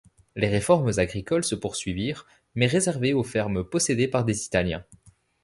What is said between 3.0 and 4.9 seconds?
aux fermes possédées par des Italiens.